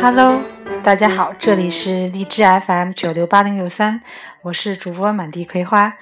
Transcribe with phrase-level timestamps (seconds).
[0.00, 0.40] Hello，
[0.84, 4.00] 大家好，这里是荔枝 FM 九六八零六三，
[4.42, 5.92] 我是主播满地葵花。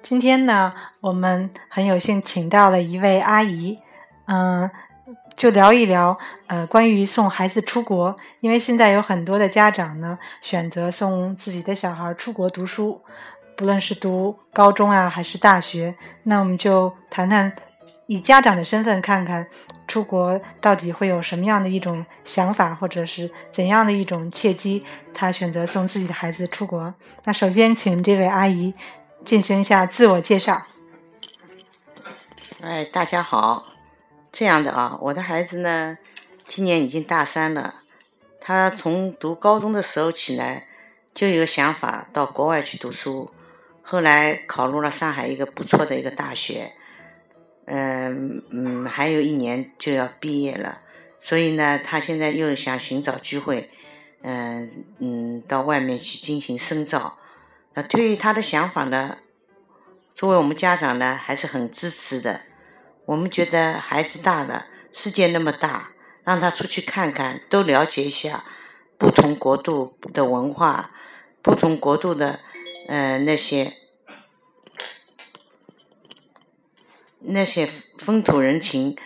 [0.00, 3.78] 今天呢，我们很有幸请到了一位阿姨，
[4.24, 4.70] 嗯，
[5.36, 13.02] 就聊一聊呃关于送孩子出国，因为现在有很多的家长呢选择送自己的小孩出国读书，
[13.54, 17.52] 不论是读高中啊还是大学，那我们就谈谈。
[18.12, 19.48] 以家长的身份看看
[19.88, 26.92] 出国到底会有什么样的一种想法，或者是怎样的一种契机，他选择送自己的孩子出国。
[27.24, 28.74] 那首先请这位阿姨
[29.24, 30.66] 进行一下自我介绍。
[32.60, 33.72] 哎，大家好，
[34.30, 35.96] 这样的啊，我的孩子呢，
[36.46, 37.76] 今年已经大三了。
[38.42, 40.66] 他从读高中的时候起来，
[41.14, 43.30] 就有想法到国外去读书，
[43.80, 46.74] 后来考入了上海一个不错的一个大学。
[48.12, 50.80] 嗯嗯，还有一年就要毕业了，
[51.18, 53.70] 所以呢，他现在又想寻找机会，
[54.22, 57.18] 嗯嗯，到外面去进行深造。
[57.74, 59.18] 那对于他的想法呢，
[60.14, 62.42] 作为我们家长呢，还是很支持的。
[63.06, 65.92] 我们觉得孩子大了，世界那么大，
[66.24, 68.44] 让他出去看看，都了解一下
[68.98, 70.90] 不同国度的文化，
[71.40, 72.40] 不同国度的
[72.88, 73.72] 呃那些。
[77.32, 78.96] 那些风土人情，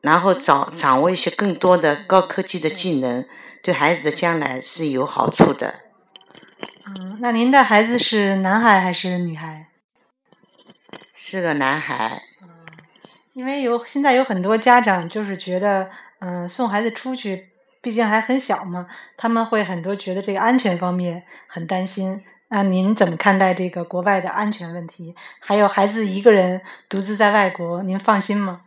[0.00, 3.26] 然后掌掌握一些更多的高科技的技能，
[3.62, 5.80] 对孩子的将来是有好处的。
[6.86, 9.68] 嗯，那您的孩子是男孩还是女孩？
[11.14, 12.22] 是个男孩。
[12.42, 12.48] 嗯，
[13.32, 17.48] 因为有现在有很多家长就是觉得，嗯，送孩子出去，
[17.80, 18.86] 毕竟还很小嘛，
[19.16, 22.22] 他们会很多觉得这个安全方面很担心。
[22.54, 25.16] 那您怎么看待这个国外的安全问题？
[25.40, 28.60] 还有孩子一个人独自在外国，您放心吗？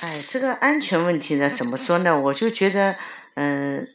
[0.00, 2.18] 哎，这个安全问题呢，怎么说呢？
[2.18, 2.96] 我就觉得，
[3.34, 3.86] 嗯，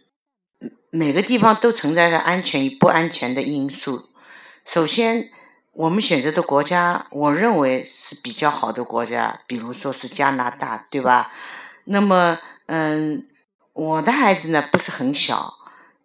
[0.90, 4.08] 每个地方都存在着安全与不安全的因素。
[4.66, 5.30] 首先，
[5.74, 11.34] 我们选择的国家，我认为是比较好的国家，比如说是加拿大，对吧？
[11.84, 13.28] 那么，嗯，
[13.74, 15.56] 我的孩子呢，不是很小。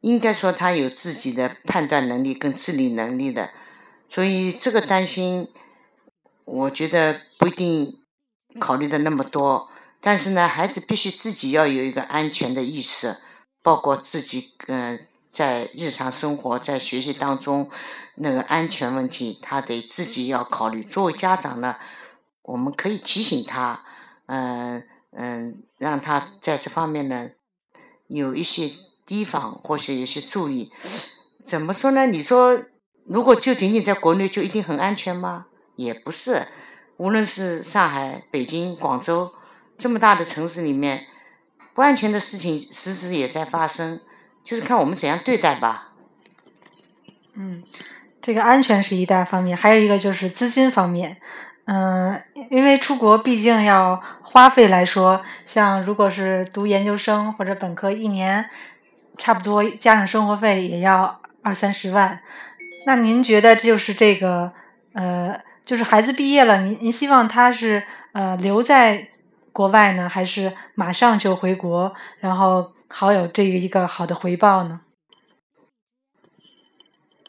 [0.01, 3.51] 应该说他有自己的判断能力跟自理能力的，
[4.09, 5.49] 所以这个担心，
[6.45, 7.99] 我觉得不一定
[8.61, 9.69] 考虑的那么多。
[10.01, 13.17] 但是呢，孩子必须自己要有一个安全的意识，
[13.61, 17.69] 包括自己嗯在日常生活在学习当中
[18.15, 20.85] 那个安全问题，他得自己要考虑。
[20.85, 21.75] 作为家长呢，
[22.43, 23.85] 我们可以提醒他，
[24.27, 27.31] 嗯嗯，让他在这方面呢
[28.07, 28.71] 有一些。
[29.09, 30.71] 提防或许有些注意，
[31.43, 32.05] 怎么说呢？
[32.05, 32.61] 你说，
[33.07, 35.47] 如果就仅仅在国内就一定很安全吗？
[35.77, 36.47] 也不是，
[36.99, 39.33] 无论是上海、北京、广州
[39.79, 41.07] 这么大的城市里面，
[41.73, 43.99] 不安全的事情时时也在发生，
[44.45, 45.95] 就是看我们怎样对待吧。
[47.33, 47.63] 嗯，
[48.21, 51.17] 这个安全是一大方面，还有一个就是资金方面。
[51.65, 58.51] 嗯，因为出国毕竟要花费来说，像如果是读研究生或者本科一年。
[59.19, 62.23] 差不多加上生活费也要二三十万，
[62.87, 64.53] 那您觉得就是这个
[64.95, 69.09] 呃，就是孩子毕业了，您您希望他是呃留在
[69.53, 74.81] 国外呢，还是马上就回国，然后好有这个一个好的回报呢？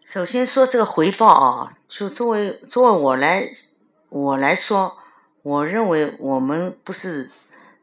[0.03, 3.43] 首先说这个回报啊，就作为作为我来
[4.09, 4.97] 我来说，
[5.43, 7.29] 我认为我们不是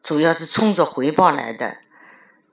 [0.03, 1.79] 主要是冲着回报来的。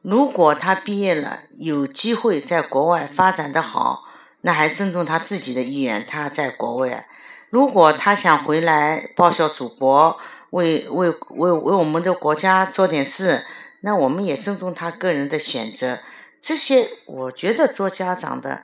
[0.03, 4.03] 如果他毕业了，有机会在国外发展的好，
[4.41, 7.08] 那还尊重他自己的意愿，他在国外。
[7.50, 10.19] 如果他想回来报效祖国，
[10.50, 13.46] 为为为为我们的国家做点事，
[13.80, 16.00] 那我们也尊重他个人的选择。
[16.41, 18.64] 这些我觉得做家长的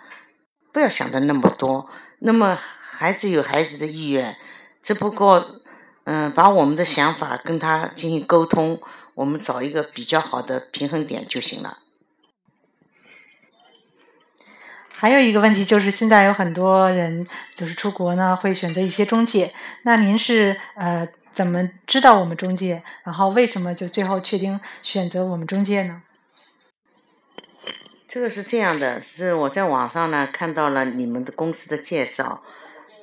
[0.73, 1.89] 不要想的那么多。
[2.19, 4.35] 那么孩子有孩子的意愿，
[4.83, 5.45] 只不过
[6.03, 8.81] 嗯，把我们的想法跟他进行沟通。
[9.19, 11.79] 我们找一个比较好的平衡点就行了。
[14.89, 19.53] 还有一个问题就是，现在有很多人就是出国呢，会选择一些中介。
[19.83, 22.81] 那您是呃怎么知道我们中介？
[23.03, 26.01] 然后为什么就最后确定选择我们中介呢？
[28.07, 32.41] 这个是这样的，是我在网上呢看到了你们的公司的介绍。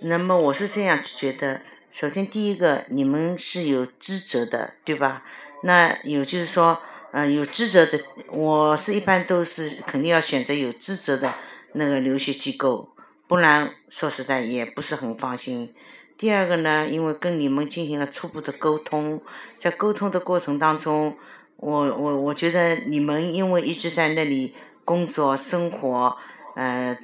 [0.01, 1.61] 那么我是这样觉得：
[1.93, 5.23] 首先第一个，你们是有职责的，对吧？
[5.67, 6.81] 那有就是说，
[7.11, 7.99] 呃，有职责的，
[8.31, 11.35] 我是一般都是肯定要选择有职责的
[11.73, 12.91] 那个留学机构，
[13.27, 15.75] 不然说实在也不是很放心。
[16.17, 19.21] 第二个呢，因为跟你们进行了初步的沟通，
[19.59, 21.19] 在沟通的过程当中，
[21.57, 24.55] 我我我觉得你们因为一直在那里
[24.85, 26.17] 工作生活，
[26.55, 26.97] 呃，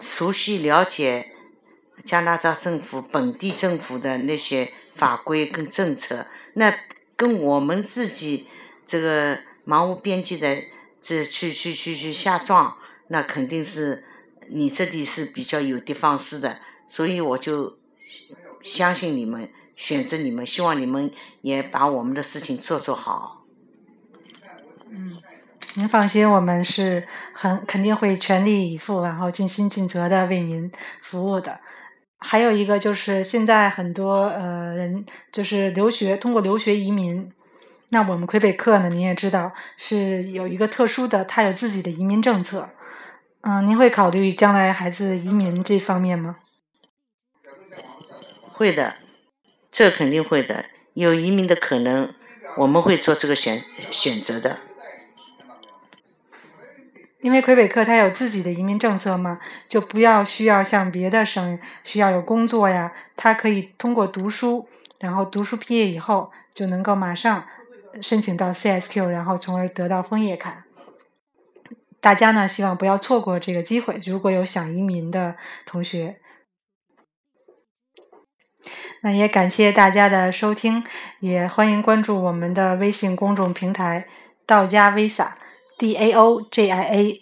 [0.00, 1.30] 熟悉了解
[2.04, 6.74] 加拿大政府本地政府的那些法规跟政策，那
[7.18, 8.46] 跟我们自己
[8.86, 10.56] 这个盲无边际的
[11.02, 12.78] 这去去去去下撞，
[13.08, 14.04] 那肯定是
[14.48, 17.76] 你这里是比较有的放矢的，所以我就
[18.62, 21.10] 相信你们，选择你们，希望你们
[21.40, 23.44] 也把我们的事情做做好。
[24.88, 25.18] 嗯，
[25.74, 30.70] 您放心，我们是很肯定会全力以赴，然后尽心尽责的为您
[31.02, 31.58] 服务的。
[32.18, 37.32] 还有一个就是现在很多呃人就是留学，通过留学移民。
[37.90, 42.68] 那我们魁北克呢，您也知道是有一个特殊的，它有自己的移民政策。
[43.40, 46.36] 嗯，您会考虑将来孩子移民这方面吗？
[48.52, 48.96] 会的，
[49.70, 50.66] 这肯定会的。
[50.94, 52.12] 有移民的可能，
[52.56, 54.58] 我们会做这个选选择的。
[57.20, 59.38] 因为魁北克它有自己的移民政策嘛，
[59.68, 64.68] 就不要需要像别的省需要有工作呀，他可以通过读书，
[64.98, 67.44] 然后读书毕业以后就能够马上。
[68.02, 70.66] 申请到 CSQ，然后从而得到枫叶卡。
[72.00, 74.00] 大家呢，希望不要错过这个机会。
[74.04, 75.34] 如果有想移民的
[75.66, 76.20] 同学，
[79.02, 80.84] 那也感谢大家的收听，
[81.18, 84.06] 也欢迎关注我们的微信公众平台
[84.46, 85.32] “道家 visa”
[85.78, 87.18] Daojiavisa，。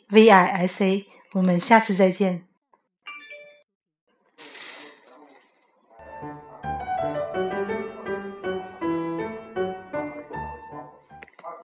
[1.33, 2.46] 我们下次再见。